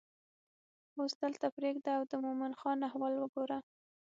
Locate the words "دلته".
1.23-1.45